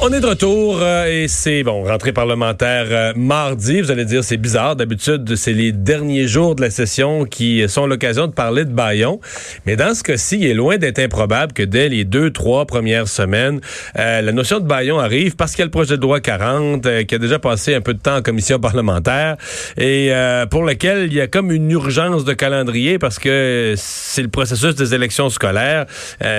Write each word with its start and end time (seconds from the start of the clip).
On 0.00 0.12
est 0.12 0.20
de 0.20 0.26
retour 0.26 0.78
euh, 0.80 1.06
et 1.06 1.28
c'est 1.28 1.62
bon, 1.62 1.84
rentrée 1.84 2.12
parlementaire 2.12 2.86
euh, 2.90 3.12
mardi. 3.16 3.80
Vous 3.80 3.90
allez 3.90 4.04
dire 4.04 4.24
c'est 4.24 4.36
bizarre. 4.36 4.76
D'habitude, 4.76 5.36
c'est 5.36 5.52
les 5.52 5.72
derniers 5.72 6.26
jours 6.26 6.54
de 6.54 6.62
la 6.62 6.70
session 6.70 7.24
qui 7.24 7.68
sont 7.68 7.86
l'occasion 7.86 8.26
de 8.26 8.32
parler 8.32 8.64
de 8.64 8.72
Bayon. 8.72 9.20
Mais 9.66 9.76
dans 9.76 9.94
ce 9.94 10.02
cas-ci, 10.02 10.38
il 10.40 10.46
est 10.46 10.54
loin 10.54 10.78
d'être 10.78 10.98
improbable 10.98 11.52
que 11.52 11.62
dès 11.62 11.88
les 11.88 12.04
deux, 12.04 12.30
trois 12.30 12.66
premières 12.66 13.08
semaines, 13.08 13.60
euh, 13.98 14.20
la 14.20 14.32
notion 14.32 14.60
de 14.60 14.66
Bayon 14.66 14.98
arrive 14.98 15.36
parce 15.36 15.52
qu'il 15.52 15.60
y 15.60 15.62
a 15.62 15.66
le 15.66 15.70
projet 15.70 15.96
de 15.96 16.02
loi 16.02 16.20
40 16.20 16.86
euh, 16.86 17.04
qui 17.04 17.14
a 17.14 17.18
déjà 17.18 17.38
passé 17.38 17.74
un 17.74 17.80
peu 17.80 17.94
de 17.94 18.00
temps 18.00 18.16
en 18.16 18.22
commission 18.22 18.58
parlementaire 18.58 19.36
et 19.76 20.12
pour 20.50 20.64
lequel 20.64 21.06
il 21.06 21.14
y 21.14 21.20
a 21.20 21.26
comme 21.26 21.50
une 21.52 21.70
urgence 21.70 22.24
de 22.24 22.32
calendrier 22.32 22.98
parce 22.98 23.18
que 23.18 23.74
c'est 23.76 24.22
le 24.22 24.28
processus 24.28 24.74
des 24.74 24.94
élections 24.94 25.28
scolaires. 25.30 25.86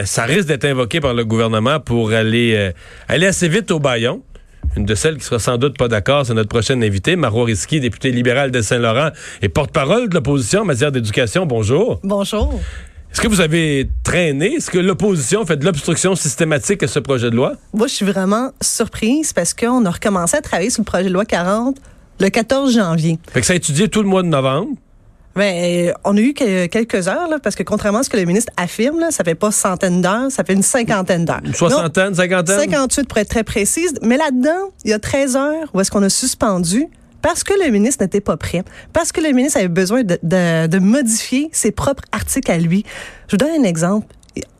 Ça 0.05 0.23
risque 0.25 0.47
d'être 0.47 0.65
invoqué 0.65 0.99
par 0.99 1.13
le 1.13 1.25
gouvernement 1.25 1.79
pour 1.79 2.11
aller, 2.11 2.71
aller 3.19 3.27
assez 3.27 3.49
vite 3.49 3.69
au 3.71 3.79
Bayon. 3.79 4.21
Une 4.77 4.85
de 4.85 4.95
celles 4.95 5.17
qui 5.17 5.25
sera 5.25 5.39
sans 5.39 5.57
doute 5.57 5.77
pas 5.77 5.89
d'accord, 5.89 6.25
c'est 6.25 6.33
notre 6.33 6.47
prochaine 6.47 6.81
invitée, 6.81 7.17
Marois 7.17 7.45
Risky, 7.45 7.81
députée 7.81 8.11
libérale 8.11 8.49
de 8.49 8.61
Saint-Laurent 8.61 9.09
et 9.41 9.49
porte-parole 9.49 10.07
de 10.07 10.13
l'opposition 10.13 10.61
en 10.61 10.65
matière 10.65 10.93
d'éducation. 10.93 11.45
Bonjour. 11.45 11.99
Bonjour. 12.03 12.61
Est-ce 13.11 13.19
que 13.19 13.27
vous 13.27 13.41
avez 13.41 13.89
traîné? 14.05 14.53
Est-ce 14.53 14.71
que 14.71 14.77
l'opposition 14.77 15.45
fait 15.45 15.57
de 15.57 15.65
l'obstruction 15.65 16.15
systématique 16.15 16.81
à 16.81 16.87
ce 16.87 16.99
projet 16.99 17.29
de 17.29 17.35
loi? 17.35 17.53
Moi, 17.73 17.87
je 17.87 17.93
suis 17.95 18.05
vraiment 18.05 18.51
surprise 18.61 19.33
parce 19.33 19.53
qu'on 19.53 19.83
a 19.83 19.91
recommencé 19.91 20.37
à 20.37 20.41
travailler 20.41 20.69
sur 20.69 20.81
le 20.81 20.85
projet 20.85 21.05
de 21.05 21.13
loi 21.13 21.25
40 21.25 21.75
le 22.21 22.29
14 22.29 22.73
janvier. 22.73 23.19
Fait 23.33 23.41
que 23.41 23.47
ça 23.47 23.51
a 23.51 23.57
étudié 23.57 23.89
tout 23.89 24.01
le 24.01 24.07
mois 24.07 24.23
de 24.23 24.29
novembre. 24.29 24.69
Mais 25.35 25.89
euh, 25.89 25.93
on 26.03 26.17
a 26.17 26.19
eu 26.19 26.33
que- 26.33 26.65
quelques 26.65 27.07
heures, 27.07 27.27
là, 27.29 27.37
parce 27.41 27.55
que 27.55 27.63
contrairement 27.63 27.99
à 27.99 28.03
ce 28.03 28.09
que 28.09 28.17
le 28.17 28.25
ministre 28.25 28.51
affirme, 28.57 28.99
là, 28.99 29.11
ça 29.11 29.23
fait 29.23 29.35
pas 29.35 29.51
centaine 29.51 30.01
d'heures, 30.01 30.31
ça 30.31 30.43
fait 30.43 30.53
une 30.53 30.63
cinquantaine 30.63 31.23
d'heures. 31.25 31.41
Une 31.45 31.53
soixantaine, 31.53 32.13
cinquantaine? 32.15 32.59
58 32.59 33.07
pour 33.07 33.17
être 33.19 33.29
très 33.29 33.43
précise. 33.43 33.93
Mais 34.01 34.17
là-dedans, 34.17 34.71
il 34.83 34.91
y 34.91 34.93
a 34.93 34.99
13 34.99 35.35
heures 35.35 35.69
où 35.73 35.79
est-ce 35.79 35.91
qu'on 35.91 36.03
a 36.03 36.09
suspendu 36.09 36.87
parce 37.21 37.43
que 37.43 37.53
le 37.63 37.69
ministre 37.69 38.01
n'était 38.03 38.21
pas 38.21 38.37
prêt, 38.37 38.63
parce 38.93 39.11
que 39.11 39.19
le 39.21 39.31
ministre 39.31 39.59
avait 39.59 39.67
besoin 39.67 40.03
de, 40.03 40.17
de- 40.23 40.67
de 40.67 40.79
modifier 40.79 41.49
ses 41.51 41.71
propres 41.71 42.03
articles 42.13 42.49
à 42.49 42.57
lui. 42.57 42.85
Je 43.27 43.33
vous 43.33 43.37
donne 43.37 43.61
un 43.61 43.67
exemple. 43.67 44.07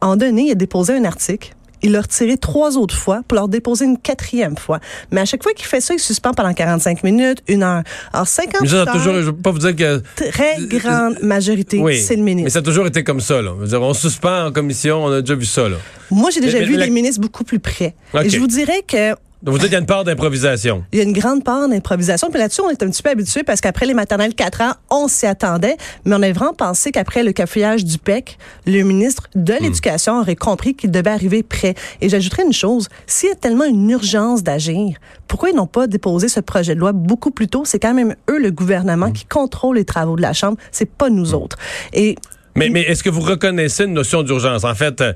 En 0.02 0.18
donné, 0.18 0.44
il 0.48 0.52
a 0.52 0.56
déposé 0.56 0.94
un 0.94 1.06
article. 1.06 1.54
Il 1.82 1.92
l'a 1.94 2.02
retiré 2.02 2.38
trois 2.38 2.78
autres 2.78 2.96
fois 2.96 3.22
pour 3.28 3.36
leur 3.36 3.48
déposer 3.48 3.86
une 3.86 3.98
quatrième 3.98 4.58
fois. 4.58 4.80
Mais 5.12 5.22
à 5.22 5.26
chaque 5.26 5.44
fois 5.44 5.54
qu'il 5.54 5.66
fait 5.66 5.82
ça, 5.82 5.94
il 5.94 6.00
suspend 6.00 6.34
pendant 6.34 6.54
45 6.54 7.04
minutes, 7.04 7.42
une 7.48 7.64
heure. 7.64 7.84
Alors, 8.14 8.28
58 8.28 8.62
Mais 8.62 8.68
ça 8.68 8.76
heures, 8.78 8.92
toujours, 8.92 9.14
je 9.16 9.20
veux 9.22 9.34
pas 9.36 9.52
vous 9.52 9.60
dire 9.60 9.76
que. 9.76 10.02
très 10.16 10.58
grande 10.68 11.18
majorité, 11.22 11.80
Oui. 11.80 12.00
c'est 12.00 12.16
le 12.16 12.24
Mais 12.24 12.36
ministre. 12.36 12.52
ça 12.54 12.60
a 12.60 12.62
toujours 12.64 12.88
été 12.88 13.04
comme 13.04 13.22
ça, 13.22 13.42
là. 13.42 13.52
Dire, 13.66 13.82
on 13.82 13.94
suspend 13.94 14.46
en 14.48 14.52
commission, 14.52 15.04
on 15.06 15.12
a 15.12 15.22
déjà 15.22 15.36
vu 15.36 15.46
ça, 15.46 15.70
là. 15.70 15.78
Moi, 16.12 16.30
j'ai 16.32 16.42
déjà 16.42 16.60
Mais- 16.60 16.66
mais 16.66 16.72
vu 16.72 16.78
la- 16.78 16.86
des 16.86 16.92
ministres 16.92 17.22
beaucoup 17.22 17.44
plus 17.44 17.60
près. 17.60 17.96
Et 18.24 18.30
je 18.30 18.40
vous 18.40 18.48
dirais 18.48 18.84
que 18.88 19.14
Donc, 19.42 19.54
vous 19.54 19.60
dites 19.60 19.68
qu'il 19.68 19.74
y 19.74 19.78
a 19.78 19.80
une 19.80 19.86
part 19.86 20.04
d'improvisation. 20.04 20.84
Il 20.92 20.98
y 20.98 21.02
a 21.02 21.06
une 21.06 21.14
grande 21.14 21.46
part 21.46 21.70
d'improvisation. 21.70 22.30
Puis 22.30 22.40
là-dessus, 22.40 22.60
on 22.60 22.70
est 22.70 22.84
un 22.84 22.90
petit 22.90 23.02
peu 23.02 23.10
habitué 23.10 23.44
parce 23.44 23.62
qu'après 23.62 23.86
les 23.86 23.94
maternelles 23.94 24.36
4 24.36 24.62
ans, 24.62 24.74
on 24.90 25.08
s'y 25.08 25.26
attendait. 25.26 25.78
Mais 26.04 26.16
on 26.16 26.22
a 26.22 26.32
vraiment 26.34 26.54
pensé 26.54 26.92
qu'après 26.92 27.24
le 27.24 27.32
cafouillage 27.32 27.86
du 27.86 27.98
PEC, 27.98 28.38
le 28.66 28.82
ministre 28.84 29.30
de 29.36 29.54
l'Éducation 29.62 30.20
aurait 30.20 30.36
compris 30.36 30.76
qu'il 30.76 30.92
devait 30.92 31.10
arriver 31.10 31.42
prêt. 31.42 31.76
Et 32.02 32.10
j'ajouterais 32.10 32.44
une 32.44 32.54
chose. 32.54 32.90
S'il 33.08 33.30
y 33.30 33.32
a 33.32 33.36
tellement 33.36 33.64
une 33.64 33.90
urgence 33.90 34.44
d'agir, 34.44 34.98
pourquoi 35.30 35.52
ils 35.52 35.56
n'ont 35.56 35.68
pas 35.68 35.88
déposé 35.88 36.28
ce 36.28 36.42
projet 36.42 36.76
de 36.76 36.80
loi 36.82 36.92
beaucoup 36.92 37.32
plus 37.32 37.48
tôt? 37.48 37.64
C'est 37.64 37.80
quand 37.80 37.94
même 37.94 38.16
eux, 38.30 38.40
le 38.40 38.52
gouvernement, 38.52 39.10
qui 39.10 39.24
contrôle 39.24 39.78
les 39.78 39.86
travaux 39.86 40.18
de 40.18 40.22
la 40.22 40.34
Chambre. 40.34 40.58
C'est 40.74 40.90
pas 40.90 41.10
nous 41.10 41.34
autres. 41.34 41.58
Et 41.94 42.18
Mais, 42.56 42.68
mais 42.68 42.82
est-ce 42.82 43.04
que 43.04 43.10
vous 43.10 43.22
reconnaissez 43.22 43.86
une 43.86 43.94
notion 43.94 44.22
d'urgence? 44.22 44.66
En 44.66 44.76
fait, 44.76 45.00
euh, 45.00 45.14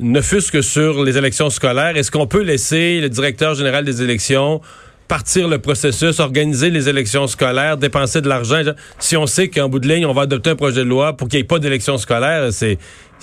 ne 0.00 0.20
fût-ce 0.20 0.50
que 0.50 0.62
sur 0.62 1.04
les 1.04 1.16
élections 1.16 1.50
scolaires, 1.50 1.96
est-ce 1.96 2.10
qu'on 2.10 2.26
peut 2.26 2.42
laisser 2.42 3.00
le 3.00 3.08
directeur 3.08 3.54
général 3.54 3.84
des 3.84 4.02
élections 4.02 4.60
partir 5.06 5.48
le 5.48 5.58
processus, 5.58 6.18
organiser 6.18 6.70
les 6.70 6.88
élections 6.88 7.26
scolaires, 7.26 7.76
dépenser 7.76 8.20
de 8.20 8.28
l'argent? 8.28 8.62
Si 8.98 9.16
on 9.16 9.26
sait 9.26 9.48
qu'en 9.48 9.68
bout 9.68 9.78
de 9.78 9.88
ligne, 9.88 10.06
on 10.06 10.12
va 10.12 10.22
adopter 10.22 10.50
un 10.50 10.56
projet 10.56 10.80
de 10.80 10.88
loi 10.88 11.16
pour 11.16 11.28
qu'il 11.28 11.38
n'y 11.38 11.44
ait 11.44 11.46
pas 11.46 11.58
d'élections 11.58 11.98
scolaires, 11.98 12.52
c'est 12.52 12.78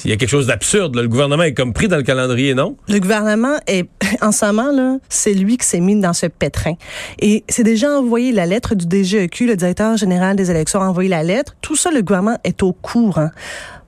il 0.05 0.09
y 0.09 0.13
a 0.13 0.17
quelque 0.17 0.29
chose 0.29 0.47
d'absurde. 0.47 0.95
Le 0.95 1.07
gouvernement 1.07 1.43
est 1.43 1.53
comme 1.53 1.73
pris 1.73 1.87
dans 1.87 1.97
le 1.97 2.03
calendrier, 2.03 2.55
non? 2.55 2.75
Le 2.87 2.99
gouvernement 2.99 3.57
est, 3.67 3.87
en 4.21 4.31
ce 4.31 4.45
moment, 4.45 4.99
c'est 5.09 5.33
lui 5.33 5.57
qui 5.57 5.67
s'est 5.67 5.79
mis 5.79 5.99
dans 5.99 6.13
ce 6.13 6.25
pétrin. 6.25 6.73
Et 7.19 7.43
c'est 7.49 7.63
déjà 7.63 7.91
envoyé 7.91 8.31
la 8.31 8.45
lettre 8.45 8.73
du 8.73 8.85
DGEQ, 8.85 9.47
le 9.47 9.55
directeur 9.55 9.97
général 9.97 10.35
des 10.35 10.49
élections 10.49 10.81
a 10.81 10.85
envoyé 10.85 11.09
la 11.09 11.23
lettre. 11.23 11.55
Tout 11.61 11.75
ça, 11.75 11.91
le 11.91 12.01
gouvernement 12.01 12.37
est 12.43 12.63
au 12.63 12.73
courant. 12.73 13.29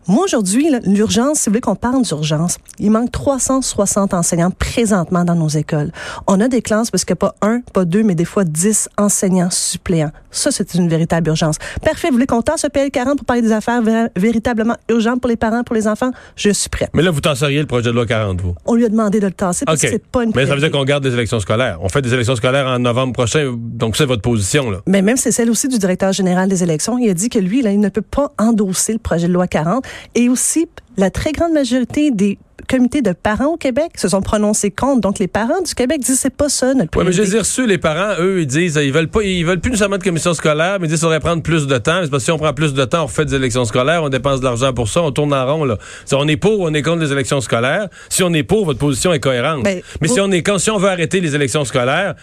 Moi, 0.07 0.25
aujourd'hui, 0.25 0.67
l'urgence, 0.85 1.39
si 1.39 1.45
vous 1.49 1.51
voulez 1.53 1.61
qu'on 1.61 1.75
parle 1.75 2.01
d'urgence, 2.01 2.57
il 2.77 2.91
manque 2.91 3.11
360 3.11 4.13
enseignants 4.13 4.51
présentement 4.51 5.23
dans 5.23 5.35
nos 5.35 5.47
écoles. 5.47 5.91
On 6.27 6.41
a 6.41 6.49
des 6.49 6.61
classes 6.61 6.91
parce 6.91 7.05
qu'il 7.05 7.13
n'y 7.13 7.19
a 7.19 7.31
pas 7.31 7.35
un, 7.41 7.61
pas 7.71 7.85
deux, 7.85 8.03
mais 8.03 8.13
des 8.13 8.25
fois 8.25 8.43
10 8.43 8.89
enseignants 8.97 9.49
suppléants. 9.49 10.11
Ça, 10.29 10.51
c'est 10.51 10.73
une 10.73 10.89
véritable 10.89 11.29
urgence. 11.29 11.55
Parfait, 11.85 12.07
vous 12.09 12.15
voulez 12.15 12.25
qu'on 12.25 12.41
tasse 12.41 12.61
ce 12.61 12.67
PL40 12.67 13.15
pour 13.17 13.25
parler 13.25 13.41
des 13.43 13.51
affaires 13.53 13.81
vé- 13.81 14.09
véritablement 14.17 14.75
urgentes 14.89 15.21
pour 15.21 15.29
les 15.29 15.37
parents, 15.37 15.63
pour 15.63 15.75
les 15.75 15.87
enfants? 15.87 16.11
Je 16.35 16.49
suis 16.49 16.69
prête. 16.69 16.89
Mais 16.93 17.01
là, 17.03 17.11
vous 17.11 17.21
tasseriez 17.21 17.59
le 17.61 17.67
projet 17.67 17.89
de 17.89 17.95
loi 17.95 18.05
40, 18.05 18.41
vous. 18.41 18.55
On 18.65 18.75
lui 18.75 18.83
a 18.85 18.89
demandé 18.89 19.19
de 19.21 19.27
le 19.27 19.31
tasser 19.33 19.63
parce 19.63 19.77
OK. 19.77 19.83
que 19.83 19.89
c'est 19.89 20.05
pas 20.05 20.23
une 20.25 20.31
Mais 20.35 20.45
ça 20.47 20.53
veut 20.55 20.59
dire 20.59 20.71
qu'on 20.71 20.83
garde 20.83 21.03
des 21.03 21.13
élections 21.13 21.39
scolaires. 21.39 21.77
On 21.81 21.87
fait 21.87 22.01
des 22.01 22.13
élections 22.13 22.35
scolaires 22.35 22.67
en 22.67 22.79
novembre 22.79 23.13
prochain, 23.13 23.53
donc 23.57 23.95
c'est 23.95 24.05
votre 24.05 24.21
position, 24.23 24.69
là. 24.69 24.79
Mais 24.87 25.01
même 25.01 25.17
c'est 25.17 25.31
celle 25.31 25.49
aussi 25.49 25.67
du 25.69 25.77
directeur 25.77 26.11
général 26.11 26.49
des 26.49 26.61
élections. 26.63 26.97
Il 26.97 27.09
a 27.09 27.13
dit 27.13 27.29
que 27.29 27.39
lui, 27.39 27.61
là, 27.61 27.71
il 27.71 27.79
ne 27.79 27.89
peut 27.89 28.01
pas 28.01 28.33
endosser 28.37 28.91
le 28.93 28.99
projet 28.99 29.27
de 29.27 29.33
loi 29.33 29.47
40. 29.47 29.85
Et 30.15 30.29
aussi, 30.29 30.67
la 30.97 31.09
très 31.09 31.31
grande 31.31 31.53
majorité 31.53 32.11
des 32.11 32.37
comités 32.69 33.01
de 33.01 33.11
parents 33.11 33.47
au 33.53 33.57
Québec 33.57 33.91
se 33.97 34.07
sont 34.07 34.21
prononcés 34.21 34.71
contre. 34.71 35.01
Donc, 35.01 35.19
les 35.19 35.27
parents 35.27 35.61
du 35.65 35.75
Québec 35.75 35.99
disent 35.99 36.19
c'est 36.19 36.29
pas 36.33 36.47
ça 36.47 36.67
notre 36.73 36.97
Oui, 36.97 37.03
mais 37.03 37.11
priorité. 37.11 37.25
j'ai 37.31 37.39
reçu 37.39 37.67
les 37.67 37.77
parents, 37.77 38.13
eux, 38.21 38.41
ils 38.41 38.47
disent, 38.47 38.79
ils 38.81 38.93
veulent 38.93 39.09
pas, 39.09 39.21
ils 39.23 39.43
veulent 39.45 39.59
plus 39.59 39.71
nécessairement 39.71 39.97
de 39.97 40.03
commission 40.03 40.33
scolaire, 40.33 40.77
mais 40.79 40.87
ils 40.87 40.89
disent 40.89 41.01
ça 41.01 41.07
devrait 41.07 41.19
prendre 41.19 41.43
plus 41.43 41.67
de 41.67 41.77
temps. 41.77 41.99
C'est 42.03 42.09
parce 42.09 42.23
que 42.23 42.25
si 42.25 42.31
on 42.31 42.37
prend 42.37 42.53
plus 42.53 42.73
de 42.73 42.85
temps, 42.85 43.01
on 43.03 43.07
refait 43.07 43.25
des 43.25 43.35
élections 43.35 43.65
scolaires, 43.65 44.01
on 44.03 44.09
dépense 44.09 44.39
de 44.39 44.45
l'argent 44.45 44.71
pour 44.71 44.87
ça, 44.87 45.01
on 45.01 45.11
tourne 45.11 45.33
en 45.33 45.45
rond, 45.45 45.65
là. 45.65 45.77
Si 46.05 46.15
on 46.15 46.25
est 46.27 46.37
pour 46.37 46.59
ou 46.61 46.67
on 46.67 46.73
est 46.73 46.81
contre 46.81 47.01
les 47.03 47.11
élections 47.11 47.41
scolaires. 47.41 47.89
Si 48.07 48.23
on 48.23 48.31
est 48.33 48.43
pour, 48.43 48.63
votre 48.65 48.79
position 48.79 49.11
est 49.11 49.19
cohérente. 49.19 49.63
Ben, 49.63 49.81
mais 49.99 50.07
vous- 50.07 50.13
si 50.13 50.21
on 50.21 50.31
est 50.31 50.41
quand, 50.41 50.57
si 50.57 50.69
on 50.71 50.77
veut 50.77 50.89
arrêter 50.89 51.19
les 51.19 51.35
élections 51.35 51.65
scolaires, 51.65 52.15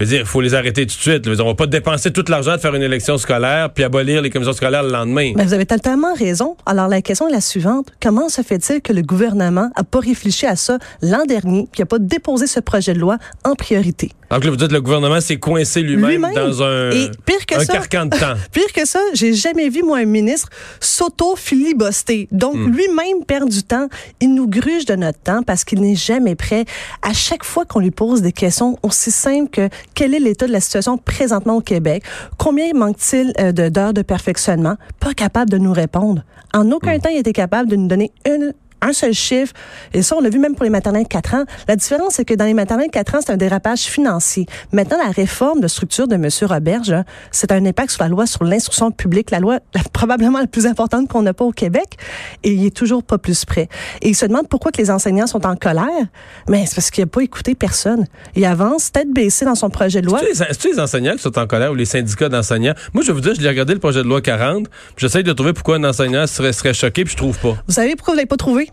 je 0.00 0.04
dire, 0.04 0.20
il 0.20 0.26
faut 0.26 0.40
les 0.40 0.54
arrêter 0.54 0.86
tout 0.86 0.96
de 0.96 1.00
suite. 1.00 1.22
dire, 1.22 1.44
On 1.44 1.48
va 1.48 1.54
pas 1.54 1.66
dépenser 1.66 2.12
tout 2.12 2.24
l'argent 2.28 2.52
de 2.56 2.60
faire 2.60 2.74
une 2.74 2.82
élection 2.82 3.16
scolaire 3.16 3.70
puis 3.72 3.84
abolir 3.84 4.20
les 4.22 4.30
commissions 4.30 4.52
scolaires 4.52 4.82
le 4.82 4.90
lendemain. 4.90 5.32
Mais 5.36 5.44
vous 5.44 5.54
avez 5.54 5.66
totalement 5.66 6.14
raison. 6.14 6.56
Alors, 6.66 6.88
la 6.88 7.02
question 7.02 7.28
est 7.28 7.32
la 7.32 7.40
suivante. 7.40 7.88
Comment 8.02 8.28
se 8.28 8.42
fait-il 8.42 8.82
que 8.82 8.92
le 8.92 9.02
gouvernement 9.02 9.70
a 9.74 9.84
pas 9.84 10.00
réfléchi 10.00 10.46
à 10.46 10.56
ça 10.56 10.78
l'an 11.02 11.24
dernier 11.26 11.68
puis 11.72 11.82
a 11.82 11.86
pas 11.86 11.98
déposé 11.98 12.46
ce 12.46 12.60
projet 12.60 12.92
de 12.92 12.98
loi 12.98 13.18
en 13.44 13.54
priorité? 13.54 14.10
Donc 14.30 14.42
là, 14.44 14.50
vous 14.50 14.56
dites 14.56 14.68
que 14.68 14.74
le 14.74 14.80
gouvernement 14.80 15.20
s'est 15.20 15.36
coincé 15.36 15.82
lui-même 15.82 16.26
dans 16.34 16.62
un, 16.62 16.90
Et 16.90 17.10
pire 17.24 17.46
que 17.46 17.54
un 17.56 17.60
ça- 17.64 17.72
carcan 17.74 18.06
de 18.06 18.16
temps. 18.18 18.34
Pire 18.52 18.72
que 18.74 18.84
ça, 18.86 18.98
j'ai 19.14 19.32
jamais 19.34 19.68
vu, 19.68 19.82
moi, 19.84 19.98
un 19.98 20.04
ministre 20.04 20.48
s'auto-filibuster. 20.80 22.28
Donc, 22.32 22.56
Hmm. 22.56 22.70
lui-même 22.70 23.24
perd 23.26 23.48
du 23.48 23.62
temps. 23.62 23.88
Il 24.20 24.34
nous 24.34 24.48
gruge 24.48 24.84
de 24.86 24.94
notre 24.96 25.18
temps 25.20 25.42
parce 25.42 25.64
qu'il 25.64 25.80
n'est 25.80 25.94
jamais 25.94 26.34
prêt. 26.34 26.64
À 27.02 27.12
chaque 27.12 27.44
fois 27.44 27.64
qu'on 27.64 27.80
lui 27.80 27.90
pose 27.90 28.22
des 28.22 28.32
questions 28.32 28.78
aussi 28.82 29.10
simples 29.10 29.50
que 29.50 29.68
quel 29.94 30.14
est 30.14 30.18
l'état 30.20 30.46
de 30.46 30.52
la 30.52 30.60
situation 30.60 30.98
présentement 30.98 31.56
au 31.56 31.60
Québec, 31.60 32.02
combien 32.38 32.72
manque-t-il 32.74 33.32
euh, 33.40 33.52
d'heures 33.70 33.92
de 33.92 34.02
perfectionnement, 34.02 34.76
pas 35.00 35.14
capable 35.14 35.50
de 35.50 35.58
nous 35.58 35.72
répondre. 35.72 36.22
En 36.54 36.64
Hmm. 36.64 36.72
aucun 36.72 36.98
temps, 36.98 37.10
il 37.10 37.18
était 37.18 37.32
capable 37.32 37.68
de 37.70 37.76
nous 37.76 37.86
donner 37.88 38.10
une 38.26 38.52
un 38.86 38.92
seul 38.92 39.12
chiffre. 39.12 39.52
Et 39.92 40.02
ça, 40.02 40.16
on 40.16 40.20
l'a 40.20 40.28
vu 40.30 40.38
même 40.38 40.54
pour 40.54 40.64
les 40.64 40.70
maternelles 40.70 41.06
4 41.08 41.34
ans. 41.34 41.44
La 41.68 41.76
différence, 41.76 42.14
c'est 42.14 42.24
que 42.24 42.34
dans 42.34 42.44
les 42.44 42.54
maternelles 42.54 42.90
4 42.90 43.14
ans, 43.14 43.18
c'est 43.24 43.32
un 43.32 43.36
dérapage 43.36 43.80
financier. 43.82 44.46
Maintenant, 44.72 44.98
la 45.04 45.10
réforme 45.10 45.60
de 45.60 45.68
structure 45.68 46.08
de 46.08 46.14
M. 46.14 46.28
Roberge, 46.42 46.90
là, 46.90 47.04
c'est 47.30 47.52
un 47.52 47.64
impact 47.66 47.90
sur 47.90 48.02
la 48.02 48.08
loi 48.08 48.26
sur 48.26 48.44
l'instruction 48.44 48.90
publique, 48.90 49.30
la 49.30 49.40
loi 49.40 49.58
la- 49.74 49.80
probablement 49.92 50.40
la 50.40 50.46
plus 50.46 50.66
importante 50.66 51.08
qu'on 51.08 51.22
n'a 51.22 51.34
pas 51.34 51.44
au 51.44 51.52
Québec, 51.52 51.96
et 52.42 52.52
il 52.52 52.66
est 52.66 52.74
toujours 52.76 53.02
pas 53.02 53.18
plus 53.18 53.44
près. 53.44 53.68
Et 54.02 54.08
il 54.10 54.14
se 54.14 54.26
demande 54.26 54.48
pourquoi 54.48 54.70
que 54.72 54.78
les 54.78 54.90
enseignants 54.90 55.26
sont 55.26 55.46
en 55.46 55.56
colère. 55.56 55.86
Mais 56.48 56.64
c'est 56.66 56.74
parce 56.76 56.90
qu'il 56.90 57.02
n'a 57.04 57.08
pas 57.08 57.22
écouté 57.22 57.54
personne. 57.54 58.06
Il 58.34 58.44
avance 58.44 58.92
tête 58.92 59.10
baissée 59.12 59.44
dans 59.44 59.54
son 59.54 59.70
projet 59.70 60.00
de 60.00 60.06
loi. 60.06 60.20
C'est-tu 60.32 60.68
les, 60.68 60.74
les 60.74 60.80
enseignants 60.80 61.12
qui 61.14 61.22
sont 61.22 61.38
en 61.38 61.46
colère 61.46 61.72
ou 61.72 61.74
les 61.74 61.84
syndicats 61.84 62.28
d'enseignants? 62.28 62.74
Moi, 62.94 63.02
je 63.02 63.08
vais 63.08 63.12
vous 63.14 63.20
dire, 63.20 63.34
je 63.34 63.40
l'ai 63.40 63.48
regardé 63.48 63.74
le 63.74 63.80
projet 63.80 64.02
de 64.02 64.08
loi 64.08 64.20
40, 64.20 64.68
puis 64.68 64.70
j'essaye 64.98 65.22
de 65.24 65.32
trouver 65.32 65.52
pourquoi 65.52 65.76
un 65.76 65.84
enseignant 65.84 66.26
serait, 66.26 66.52
serait 66.52 66.74
choqué, 66.74 67.04
puis 67.04 67.12
je 67.12 67.16
trouve 67.16 67.38
pas. 67.38 67.56
Vous 67.66 67.74
savez 67.74 67.96
pourquoi 67.96 68.12
vous 68.14 68.16
l'avez 68.16 68.26
pas 68.26 68.36
trouvé? 68.36 68.70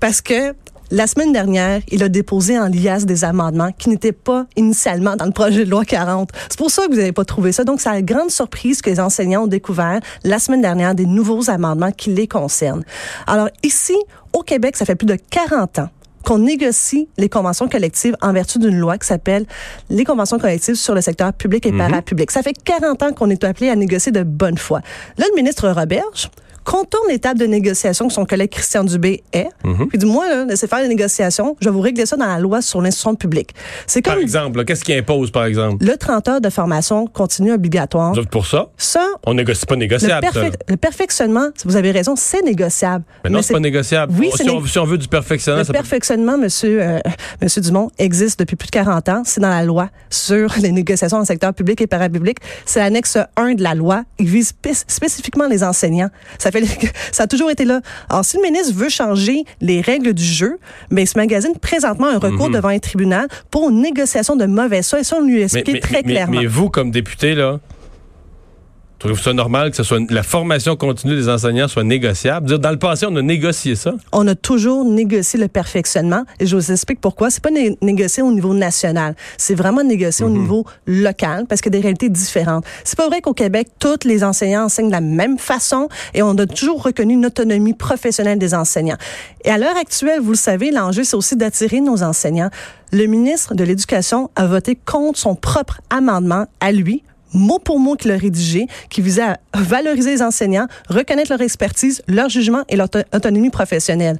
Parce 0.00 0.20
que 0.20 0.54
la 0.90 1.06
semaine 1.06 1.32
dernière, 1.32 1.80
il 1.88 2.02
a 2.02 2.10
déposé 2.10 2.58
en 2.58 2.68
liasse 2.68 3.06
des 3.06 3.24
amendements 3.24 3.72
qui 3.72 3.88
n'étaient 3.88 4.12
pas 4.12 4.44
initialement 4.56 5.16
dans 5.16 5.24
le 5.24 5.30
projet 5.30 5.64
de 5.64 5.70
loi 5.70 5.86
40. 5.86 6.28
C'est 6.50 6.58
pour 6.58 6.70
ça 6.70 6.82
que 6.86 6.90
vous 6.90 6.98
n'avez 6.98 7.12
pas 7.12 7.24
trouvé 7.24 7.50
ça. 7.50 7.64
Donc, 7.64 7.80
c'est 7.80 7.90
la 7.90 8.02
grande 8.02 8.30
surprise 8.30 8.82
que 8.82 8.90
les 8.90 9.00
enseignants 9.00 9.44
ont 9.44 9.46
découvert 9.46 10.00
la 10.22 10.38
semaine 10.38 10.60
dernière 10.60 10.94
des 10.94 11.06
nouveaux 11.06 11.48
amendements 11.48 11.92
qui 11.92 12.10
les 12.10 12.28
concernent. 12.28 12.84
Alors, 13.26 13.48
ici, 13.62 13.96
au 14.34 14.42
Québec, 14.42 14.76
ça 14.76 14.84
fait 14.84 14.94
plus 14.94 15.06
de 15.06 15.16
40 15.30 15.78
ans 15.78 15.88
qu'on 16.26 16.38
négocie 16.38 17.08
les 17.16 17.30
conventions 17.30 17.68
collectives 17.68 18.16
en 18.20 18.34
vertu 18.34 18.58
d'une 18.58 18.78
loi 18.78 18.98
qui 18.98 19.06
s'appelle 19.06 19.46
les 19.88 20.04
conventions 20.04 20.38
collectives 20.38 20.74
sur 20.74 20.94
le 20.94 21.00
secteur 21.00 21.32
public 21.32 21.64
et 21.64 21.72
parapublic. 21.72 22.30
Ça 22.30 22.42
fait 22.42 22.52
40 22.52 23.02
ans 23.02 23.12
qu'on 23.12 23.30
est 23.30 23.44
appelé 23.44 23.70
à 23.70 23.76
négocier 23.76 24.12
de 24.12 24.22
bonne 24.22 24.58
foi. 24.58 24.80
Là, 25.16 25.24
le 25.30 25.36
ministre 25.36 25.68
Roberge 25.70 26.30
contourne 26.64 27.08
l'étape 27.08 27.38
de 27.38 27.46
négociation 27.46 28.08
que 28.08 28.12
son 28.14 28.24
collègue 28.24 28.50
Christian 28.50 28.84
Dubé 28.84 29.22
est. 29.32 29.48
Puis 29.88 29.98
du 29.98 30.06
moins, 30.06 30.28
là, 30.28 30.44
laissez 30.44 30.66
faire 30.66 30.80
les 30.80 30.88
négociations. 30.88 31.56
Je 31.60 31.66
vais 31.68 31.72
vous 31.74 31.80
régler 31.80 32.06
ça 32.06 32.16
dans 32.16 32.26
la 32.26 32.38
loi 32.38 32.62
sur 32.62 32.80
l'instruction 32.80 33.14
publique. 33.14 33.50
C'est 33.86 34.02
Par 34.02 34.14
comme 34.14 34.22
exemple, 34.22 34.58
là, 34.58 34.64
qu'est-ce 34.64 34.84
qui 34.84 34.94
impose, 34.94 35.30
par 35.30 35.44
exemple? 35.44 35.84
le 35.84 35.96
30 35.96 36.28
heures 36.28 36.40
de 36.40 36.50
formation 36.50 37.06
continue 37.06 37.52
obligatoire. 37.52 38.12
Vous 38.14 38.20
êtes 38.20 38.30
pour 38.30 38.46
ça? 38.46 38.68
Ça, 38.76 39.04
On 39.26 39.34
négocie 39.34 39.66
pas 39.66 39.74
le, 39.74 39.80
négociable, 39.80 40.26
ça. 40.32 40.40
perfec- 40.40 40.54
le 40.68 40.76
perfectionnement, 40.76 41.48
vous 41.64 41.76
avez 41.76 41.90
raison, 41.90 42.14
c'est 42.16 42.42
négociable. 42.42 43.04
Mais 43.24 43.30
non, 43.30 43.42
c'est 43.42 43.52
pas 43.54 43.60
négociable. 43.60 44.12
Oui, 44.18 44.30
si, 44.34 44.48
on, 44.48 44.64
si 44.66 44.78
on 44.78 44.84
veut 44.84 44.98
du 44.98 45.08
perfectionnement, 45.08 45.60
Le 45.60 45.64
ça 45.64 45.72
peut- 45.72 45.78
perfectionnement, 45.78 46.38
monsieur, 46.38 46.80
euh, 46.82 46.98
monsieur 47.40 47.60
Dumont, 47.62 47.90
existe 47.98 48.38
depuis 48.38 48.56
plus 48.56 48.66
de 48.66 48.70
40 48.72 49.08
ans. 49.08 49.22
C'est 49.24 49.40
dans 49.40 49.50
la 49.50 49.64
loi 49.64 49.88
sur 50.10 50.52
les 50.60 50.70
négociations 50.72 51.16
dans 51.16 51.22
le 51.22 51.26
secteur 51.26 51.52
public 51.54 51.80
et 51.80 51.86
parapublic. 51.86 52.38
C'est 52.66 52.80
l'annexe 52.80 53.18
1 53.36 53.54
de 53.54 53.62
la 53.62 53.74
loi. 53.74 54.04
Il 54.18 54.28
vise 54.28 54.50
spé- 54.50 54.72
spécifiquement 54.86 55.48
les 55.48 55.64
enseignants. 55.64 56.10
Ça 56.38 56.51
fait, 56.52 56.64
ça 57.12 57.24
a 57.24 57.26
toujours 57.26 57.50
été 57.50 57.64
là. 57.64 57.80
Alors, 58.08 58.24
si 58.24 58.36
le 58.36 58.42
ministre 58.42 58.74
veut 58.74 58.88
changer 58.88 59.44
les 59.60 59.80
règles 59.80 60.12
du 60.14 60.24
jeu, 60.24 60.58
mais 60.90 61.02
il 61.02 61.06
se 61.06 61.18
magasine 61.18 61.54
présentement 61.60 62.06
un 62.08 62.18
recours 62.18 62.50
devant 62.50 62.68
un 62.68 62.78
tribunal 62.78 63.26
pour 63.50 63.70
une 63.70 63.80
négociation 63.82 64.36
de 64.36 64.46
mauvaise 64.46 64.88
foi. 64.88 65.00
Et 65.00 65.04
ça, 65.04 65.16
on 65.18 65.22
lui 65.24 65.32
Mhm. 65.32 65.38
Mais, 65.38 65.42
explique 65.44 65.72
mais- 65.72 65.80
très 65.80 66.02
mais- 66.04 66.12
clairement. 66.12 66.40
mais 66.40 66.46
vous, 66.46 66.68
comme 66.70 66.90
député, 66.90 67.34
là, 67.34 67.58
trouvez-vous 69.02 69.20
ça 69.20 69.32
normal 69.32 69.72
que 69.72 69.76
ce 69.76 69.82
soit 69.82 69.98
la 70.10 70.22
formation 70.22 70.76
continue 70.76 71.16
des 71.16 71.28
enseignants 71.28 71.66
soit 71.66 71.82
négociable? 71.82 72.46
Dire, 72.46 72.60
dans 72.60 72.70
le 72.70 72.78
passé, 72.78 73.04
on 73.08 73.16
a 73.16 73.22
négocié 73.22 73.74
ça. 73.74 73.94
on 74.12 74.28
a 74.28 74.36
toujours 74.36 74.84
négocié 74.84 75.40
le 75.40 75.48
perfectionnement 75.48 76.22
et 76.38 76.46
je 76.46 76.54
vous 76.54 76.70
explique 76.70 77.00
pourquoi. 77.00 77.28
C'est 77.28 77.42
pas 77.42 77.50
né- 77.50 77.76
négocié 77.82 78.22
au 78.22 78.30
niveau 78.30 78.54
national, 78.54 79.16
c'est 79.38 79.56
vraiment 79.56 79.82
négocié 79.82 80.24
au 80.24 80.30
niveau 80.30 80.64
local 80.86 81.46
parce 81.48 81.60
qu'il 81.60 81.74
y 81.74 81.76
a 81.76 81.78
des 81.80 81.82
réalités 81.82 82.10
différentes. 82.10 82.64
C'est 82.84 82.96
pas 82.96 83.08
vrai 83.08 83.20
qu'au 83.20 83.34
Québec 83.34 83.70
tous 83.80 84.04
les 84.04 84.22
enseignants 84.22 84.66
enseignent 84.66 84.86
de 84.86 84.92
la 84.92 85.00
même 85.00 85.36
façon 85.36 85.88
et 86.14 86.22
on 86.22 86.38
a 86.38 86.46
toujours 86.46 86.80
reconnu 86.84 87.14
une 87.14 87.26
autonomie 87.26 87.74
professionnelle 87.74 88.38
des 88.38 88.54
enseignants. 88.54 88.98
Et 89.44 89.50
à 89.50 89.58
l'heure 89.58 89.76
actuelle, 89.76 90.20
vous 90.20 90.30
le 90.30 90.36
savez, 90.36 90.70
l'enjeu 90.70 91.02
c'est 91.02 91.16
aussi 91.16 91.34
d'attirer 91.34 91.80
nos 91.80 92.04
enseignants. 92.04 92.50
Le 92.92 93.06
ministre 93.06 93.56
de 93.56 93.64
l'Éducation 93.64 94.30
a 94.36 94.46
voté 94.46 94.76
contre 94.76 95.18
son 95.18 95.34
propre 95.34 95.80
amendement 95.90 96.46
à 96.60 96.70
lui 96.70 97.02
mot 97.32 97.58
pour 97.58 97.78
mot 97.78 97.94
qu'il 97.96 98.10
a 98.10 98.16
rédigé, 98.16 98.66
qui 98.90 99.00
visait 99.00 99.22
à 99.22 99.38
valoriser 99.54 100.10
les 100.10 100.22
enseignants, 100.22 100.66
reconnaître 100.88 101.30
leur 101.30 101.40
expertise, 101.40 102.02
leur 102.08 102.28
jugement 102.28 102.62
et 102.68 102.76
leur 102.76 102.86
auto- 102.86 103.00
autonomie 103.14 103.50
professionnelle. 103.50 104.18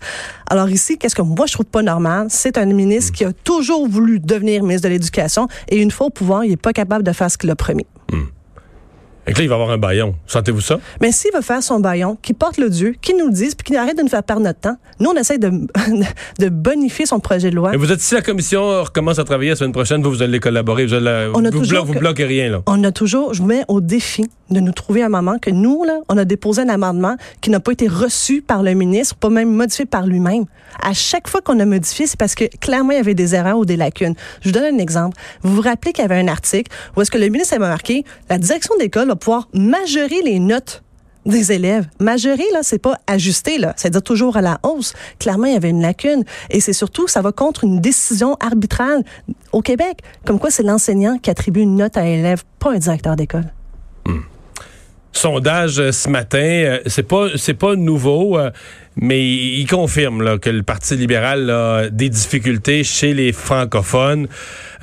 Alors 0.49 0.69
ici, 0.69 0.99
qu'est-ce 0.99 1.15
que 1.15 1.23
moi 1.23 1.47
je 1.47 1.53
trouve 1.55 1.67
pas 1.67 1.83
normal, 1.83 2.27
c'est 2.31 2.59
un 2.59 2.67
ministre 2.67 3.13
qui 3.13 3.25
a 3.25 3.33
toujours 3.33 3.89
voulu 3.89 4.21
devenir 4.21 4.63
ministre 4.63 4.89
de 4.89 4.93
l'Éducation 4.93 5.49
et 5.69 5.81
une 5.81 5.91
fois 5.91 6.07
au 6.07 6.11
pouvoir, 6.11 6.45
il 6.45 6.53
est 6.53 6.57
pas 6.57 6.73
capable 6.73 7.05
de 7.05 7.13
faire 7.13 7.31
ce 7.31 7.39
qu'il 7.39 7.51
a 7.51 7.57
promis. 7.57 7.87
Et 9.27 9.33
que 9.33 9.39
là, 9.39 9.45
il 9.45 9.49
va 9.49 9.55
avoir 9.55 9.71
un 9.71 9.79
baillon. 9.79 10.15
Sentez-vous 10.27 10.61
ça? 10.61 10.81
Mais 11.01 11.13
s'il 11.13 11.31
veut 11.33 11.43
faire 11.43 11.63
son 11.63 11.79
baillon, 11.79 12.17
qu'il 12.21 12.35
porte 12.35 12.59
le 12.59 12.69
Dieu, 12.69 12.95
qu'il 13.01 13.17
nous 13.17 13.27
le 13.27 13.33
dise, 13.33 13.55
puis 13.55 13.65
qu'il 13.67 13.77
arrête 13.77 13.97
de 13.97 14.03
nous 14.03 14.09
faire 14.09 14.25
perdre 14.25 14.43
notre 14.43 14.59
temps. 14.61 14.77
Nous, 14.99 15.11
on 15.11 15.15
essaie 15.15 15.39
de, 15.39 15.49
de 16.41 16.49
bonifier 16.49 17.07
son 17.07 17.21
projet 17.21 17.51
de 17.51 17.55
loi. 17.57 17.73
Et 17.73 17.77
vous 17.77 17.93
êtes, 17.93 18.01
si 18.01 18.15
la 18.15 18.23
commission 18.23 18.83
recommence 18.83 19.19
à 19.21 19.25
travailler 19.25 19.51
la 19.51 19.57
semaine 19.57 19.73
prochaine, 19.73 20.03
vous, 20.03 20.11
vous 20.11 20.23
allez 20.23 20.41
collaborer. 20.41 20.87
Vous, 20.87 20.95
allez- 20.95 21.31
On 21.35 21.45
a 21.45 21.51
vous, 21.51 21.59
toujours 21.61 21.85
blo- 21.85 21.87
vous 21.87 21.93
que- 21.95 21.99
bloquez 22.01 22.25
rien, 22.25 22.51
là. 22.51 22.63
on 22.67 22.83
a 22.83 22.91
toujours, 22.91 23.33
je 23.35 23.43
vous 23.43 23.47
mets 23.49 23.65
au 23.69 23.81
défi 23.81 24.25
de 24.53 24.61
nous 24.61 24.73
trouver 24.73 25.03
un 25.03 25.09
moment 25.09 25.39
que 25.39 25.51
nous, 25.51 25.85
là, 25.85 26.01
on 26.09 26.17
a 26.17 26.25
déposé 26.25 26.63
un 26.63 26.69
amendement 26.69 27.17
qui 27.41 27.51
n'a 27.51 27.61
pas 27.61 27.73
été 27.73 27.89
reçu 27.89 28.43
par 28.43 28.63
le 28.63 28.75
ministre, 28.75 29.17
pas 29.17 29.31
même 29.31 29.51
modifié 29.51 29.85
par 29.85 30.07
lui-même. 30.07 30.45
À 30.83 30.93
chaque 30.93 31.29
fois 31.29 31.41
qu'on 31.41 31.59
a 31.61 31.65
modifié, 31.65 32.07
c'est 32.07 32.19
parce 32.19 32.35
que 32.35 32.45
clairement, 32.61 32.93
il 32.93 32.97
y 32.97 33.01
avait 33.01 33.15
des 33.15 33.35
erreurs 33.35 33.59
ou 33.59 33.65
des 33.65 33.77
lacunes. 33.77 34.15
Je 34.41 34.49
vous 34.49 34.55
donne 34.55 34.75
un 34.75 34.79
exemple. 34.79 35.17
Vous 35.43 35.55
vous 35.55 35.63
rappelez 35.63 35.93
qu'il 35.93 36.03
y 36.03 36.05
avait 36.05 36.21
un 36.21 36.29
article 36.29 36.71
où 36.97 37.03
est-ce 37.03 37.11
que 37.11 37.19
le 37.19 37.29
ministre 37.29 37.55
avait 37.55 37.69
marqué 37.69 38.05
la 38.29 38.39
direction 38.39 38.75
d'école 38.79 39.09
va 39.09 39.17
pouvoir 39.17 39.49
majorer 39.53 40.23
les 40.23 40.39
notes 40.39 40.83
des 41.27 41.53
élèves. 41.53 41.87
Majorer, 42.01 42.45
là, 42.53 42.61
c'est 42.63 42.79
pas 42.79 42.97
ajuster, 43.07 43.59
là. 43.59 43.75
C'est-à-dire 43.77 44.03
toujours 44.03 44.37
à 44.37 44.43
la 44.43 44.59
hausse. 44.63 44.93
Clairement, 45.19 45.47
il 45.47 45.53
y 45.53 45.57
avait 45.57 45.71
une 45.71 45.83
lacune. 45.83 46.25
Et 46.51 46.61
c'est 46.61 46.73
surtout, 46.73 47.07
ça 47.09 47.23
va 47.23 47.33
contre 47.33 47.65
une 47.65 47.81
décision 47.81 48.37
arbitrale 48.41 49.05
au 49.53 49.61
Québec. 49.61 50.01
Comme 50.25 50.39
quoi, 50.39 50.51
c'est 50.51 50.63
l'enseignant 50.63 51.19
qui 51.19 51.31
attribue 51.31 51.61
une 51.61 51.77
note 51.77 51.97
à 51.97 52.03
l'élève, 52.03 52.43
pas 52.59 52.73
un 52.73 52.79
directeur 52.79 53.17
d'école. 53.17 53.53
Sondage 55.13 55.79
euh, 55.79 55.93
ce 55.93 56.09
matin, 56.09 56.39
euh, 56.39 56.81
c'est 56.87 57.07
pas 57.07 57.29
c'est 57.37 57.55
pas 57.55 57.77
nouveau, 57.77 58.39
euh, 58.39 58.51
mais 58.97 59.25
il 59.25 59.67
confirme 59.67 60.23
là, 60.23 60.39
que 60.39 60.51
le 60.51 60.63
Parti 60.63 60.97
libéral 60.97 61.49
a 61.51 61.89
des 61.91 62.09
difficultés 62.09 62.85
chez 62.85 63.15
les 63.15 63.33
francophones. 63.33 64.27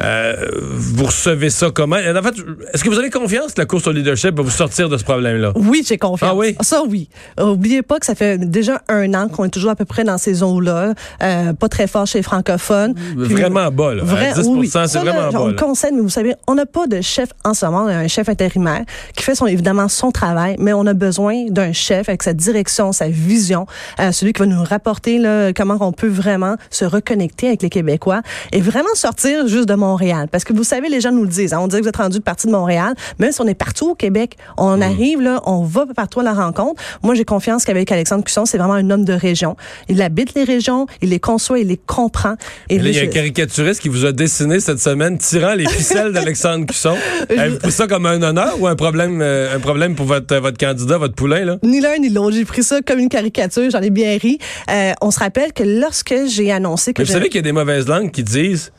Euh, 0.02 0.34
vous 0.72 1.06
recevez 1.06 1.50
ça 1.50 1.72
comment? 1.74 1.98
En 1.98 2.24
fait, 2.24 2.36
est-ce 2.74 2.84
que 2.86 2.90
vous 2.90 2.98
avez 3.00 3.10
confiance 3.10 3.54
que 3.54 3.60
la 3.60 3.66
course 3.66 3.86
au 3.88 3.92
leadership 3.92 4.34
va 4.36 4.44
vous 4.44 4.50
sortir 4.50 4.88
de 4.88 4.96
ce 4.98 5.04
problème-là? 5.04 5.52
Oui, 5.56 5.84
j'ai 5.86 5.98
confiance. 5.98 6.30
Ah 6.32 6.36
oui? 6.36 6.56
Ça, 6.62 6.84
oui. 6.88 7.10
Euh, 7.40 7.48
Oubliez 7.52 7.82
pas 7.82 8.00
que 8.00 8.06
ça 8.06 8.16
fait 8.16 8.38
déjà 8.38 8.82
un 8.88 9.14
an 9.14 9.28
qu'on 9.28 9.44
est 9.46 9.50
toujours 9.50 9.72
à 9.72 9.76
peu 9.76 9.84
près 9.86 10.06
dans 10.06 10.18
ces 10.18 10.42
eaux-là. 10.42 10.94
Euh, 11.22 11.52
pas 11.54 11.68
très 11.68 11.88
fort 11.88 12.08
chez 12.08 12.20
les 12.20 12.24
francophones. 12.24 12.94
Puis- 12.94 13.34
Vraiment 13.34 13.70
bas, 13.72 13.94
là. 13.96 14.04
Vrai- 14.04 14.30
À 14.30 14.34
10 14.42 14.48
oui, 14.48 14.68
c'est 14.70 14.80
vraiment 15.00 15.28
On 15.30 15.32
bas. 15.32 15.46
le 15.48 15.52
là. 15.56 15.62
conseille, 15.62 15.92
mais 15.94 16.02
vous 16.02 16.08
savez, 16.10 16.34
on 16.48 16.56
n'a 16.56 16.66
pas 16.66 16.88
de 16.88 17.02
chef 17.02 17.30
en 17.44 17.54
ce 17.54 17.66
moment. 17.66 17.84
On 17.84 17.88
a 17.88 17.96
un 17.98 18.08
chef 18.08 18.30
intérimaire 18.30 18.84
qui 19.18 19.24
fait 19.24 19.36
son, 19.36 19.48
évidemment 19.48 19.90
son 19.90 20.12
travail, 20.12 20.56
mais 20.60 20.72
on 20.72 20.86
a 20.88 20.94
besoin 20.94 21.48
d'un 21.50 21.74
chef 21.74 22.08
avec 22.08 22.24
sa 22.24 22.34
direction, 22.34 22.94
sa 22.94 23.10
vision, 23.10 23.66
euh, 24.00 24.12
celui 24.12 24.34
qui 24.34 24.40
va 24.40 24.46
nous 24.46 24.64
rapporter 24.64 25.18
là, 25.20 25.54
comment 25.54 25.78
on 25.82 25.92
peut 25.92 26.08
vraiment 26.08 26.56
se 26.70 26.86
reconnecter 26.86 27.48
avec 27.48 27.62
les 27.62 27.70
Québécois 27.70 28.22
et 28.52 28.62
vraiment 28.62 28.94
sortir 28.96 29.48
juste 29.48 29.68
de 29.70 29.76
Montréal. 29.76 30.28
Parce 30.32 30.44
que 30.44 30.54
vous 30.54 30.64
savez, 30.64 30.90
les 30.90 31.02
gens 31.02 31.12
nous 31.12 31.24
le 31.24 31.30
disent. 31.30 31.54
hein, 31.54 31.60
on 31.62 31.68
dit 31.68 31.78
que 31.78 31.82
vous 31.84 31.90
êtes 31.90 31.98
rendu 31.98 32.18
de 32.20 32.24
partie 32.24 32.48
de 32.48 32.52
Montréal, 32.52 32.94
même 33.20 33.32
si 33.32 33.42
on 33.42 33.48
est 33.48 33.54
partout 33.56 33.90
au 33.92 33.96
Québec, 33.96 34.38
on 34.58 34.78
Mm. 34.78 34.82
arrive 34.82 35.22
là, 35.22 35.42
on 35.46 35.64
va 35.64 35.86
partout 35.96 36.20
à 36.20 36.24
la 36.24 36.34
rencontre. 36.34 36.82
Moi, 37.04 37.16
j'ai 37.16 37.26
confiance 37.26 37.66
qu'avec 37.66 37.92
Alexandre 37.92 38.24
Cusson, 38.24 38.46
c'est 38.46 38.58
vraiment 38.58 38.74
un 38.74 38.90
homme 38.90 39.06
de 39.06 39.14
région. 39.14 39.56
Il 39.90 40.02
habite 40.02 40.34
les 40.36 40.44
régions, 40.44 40.86
il 41.02 41.10
les 41.10 41.20
conçoit, 41.20 41.60
il 41.60 41.68
les 41.68 41.78
comprend. 41.78 42.36
Et 42.70 42.80
là, 42.80 42.90
il 42.90 42.96
y 42.96 43.00
a 43.00 43.02
un 43.02 43.06
je- 43.06 43.10
caricaturiste 43.10 43.82
qui 43.82 43.90
vous 43.90 44.06
a 44.06 44.12
dessiné 44.12 44.60
cette 44.60 44.80
semaine 44.80 45.18
tirant 45.18 45.54
les 45.54 45.68
ficelles 45.68 46.12
d'Alexandre 46.14 46.66
Cusson. 46.66 46.96
Avez-vous 47.30 47.58
pris 47.60 47.72
ça 47.72 47.88
comme 47.88 48.06
un 48.06 48.22
honneur 48.22 48.60
ou 48.60 48.68
un 48.68 48.76
problème, 48.76 49.22
euh, 49.22 49.56
un 49.56 49.60
problème 49.60 49.96
pour 49.96 50.06
votre, 50.06 50.36
votre 50.38 50.58
candidat, 50.58 50.98
votre 50.98 51.16
poulain, 51.16 51.46
là? 51.46 51.58
Ni 51.64 51.80
l'un 51.82 51.98
ni 51.98 52.10
l'autre. 52.10 52.36
J'ai 52.36 52.46
pris 52.46 52.64
ça 52.64 52.82
comme 52.82 53.00
une 53.00 53.10
caricature. 53.10 53.70
J'en 53.70 53.82
ai 53.82 53.89
bien 53.90 54.18
ri. 54.18 54.40
Euh, 54.70 54.94
on 55.02 55.12
se 55.12 55.20
rappelle 55.20 55.54
que 55.54 55.64
lorsque 55.64 56.16
j'ai 56.28 56.52
annoncé 56.52 56.94
que 56.94 57.02
Mais 57.02 57.06
vous 57.06 57.14
savez 57.14 57.28
qu'il 57.28 57.38
y 57.38 57.40
a 57.40 57.44
des 57.44 57.52
mauvaises 57.52 57.88
langues 57.88 58.12
qui 58.12 58.24
disent 58.24 58.72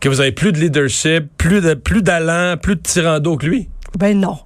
que 0.00 0.08
vous 0.08 0.20
avez 0.20 0.32
plus 0.32 0.52
de 0.52 0.58
leadership, 0.58 1.24
plus 1.38 1.60
de 1.60 1.74
plus 1.74 2.02
d'allant, 2.02 2.56
plus 2.56 2.76
de 2.76 2.82
tirant 2.82 3.18
d'eau 3.20 3.36
que 3.36 3.46
lui. 3.46 3.68
ben 3.98 4.18
non. 4.18 4.38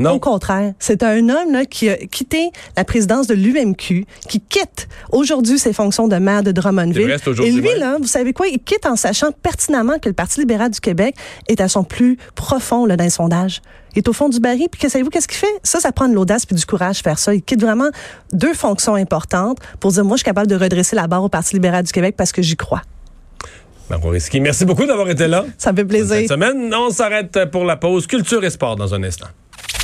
Non. 0.00 0.12
Au 0.12 0.18
contraire, 0.18 0.72
c'est 0.78 1.02
un 1.02 1.28
homme 1.28 1.52
là, 1.52 1.64
qui 1.64 1.88
a 1.88 1.96
quitté 1.96 2.50
la 2.76 2.84
présidence 2.84 3.26
de 3.26 3.34
l'UMQ, 3.34 4.06
qui 4.28 4.40
quitte 4.40 4.88
aujourd'hui 5.12 5.58
ses 5.58 5.72
fonctions 5.72 6.08
de 6.08 6.16
maire 6.16 6.42
de 6.42 6.52
Drummondville. 6.52 7.16
Et 7.42 7.50
lui, 7.50 7.78
là, 7.78 7.98
vous 8.00 8.06
savez 8.06 8.32
quoi, 8.32 8.48
il 8.48 8.58
quitte 8.58 8.86
en 8.86 8.96
sachant 8.96 9.32
pertinemment 9.32 9.98
que 9.98 10.08
le 10.08 10.14
Parti 10.14 10.40
libéral 10.40 10.70
du 10.70 10.80
Québec 10.80 11.14
est 11.48 11.60
à 11.60 11.68
son 11.68 11.84
plus 11.84 12.16
profond 12.34 12.86
là, 12.86 12.96
dans 12.96 13.04
les 13.04 13.10
sondages. 13.10 13.60
Il 13.94 13.98
est 13.98 14.08
au 14.08 14.12
fond 14.12 14.28
du 14.28 14.40
baril, 14.40 14.68
puis 14.70 14.80
que 14.80 14.88
savez-vous 14.88 15.10
qu'est-ce 15.10 15.28
qu'il 15.28 15.38
fait? 15.38 15.60
Ça, 15.62 15.80
ça 15.80 15.92
prend 15.92 16.08
de 16.08 16.14
l'audace 16.14 16.46
puis 16.46 16.54
du 16.54 16.64
courage 16.64 17.00
faire 17.00 17.18
ça. 17.18 17.34
Il 17.34 17.42
quitte 17.42 17.60
vraiment 17.60 17.90
deux 18.32 18.54
fonctions 18.54 18.94
importantes 18.94 19.58
pour 19.80 19.90
dire, 19.92 20.04
moi, 20.04 20.16
je 20.16 20.20
suis 20.20 20.24
capable 20.24 20.46
de 20.46 20.56
redresser 20.56 20.94
la 20.96 21.06
barre 21.08 21.24
au 21.24 21.28
Parti 21.28 21.54
libéral 21.54 21.84
du 21.84 21.92
Québec 21.92 22.14
parce 22.16 22.32
que 22.32 22.40
j'y 22.40 22.56
crois. 22.56 22.82
Merci 24.40 24.64
beaucoup 24.64 24.86
d'avoir 24.86 25.10
été 25.10 25.26
là. 25.26 25.44
Ça 25.58 25.72
me 25.72 25.78
fait 25.78 25.84
plaisir. 25.84 26.16
Cette 26.16 26.28
semaine, 26.28 26.72
on 26.72 26.90
s'arrête 26.90 27.46
pour 27.50 27.64
la 27.64 27.76
pause. 27.76 28.06
Culture 28.06 28.44
et 28.44 28.50
sport 28.50 28.76
dans 28.76 28.94
un 28.94 29.02
instant. 29.02 29.26